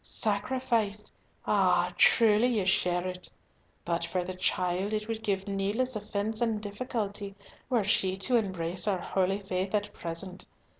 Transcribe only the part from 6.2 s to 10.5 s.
and difficulty were she to embrace our holy faith at present.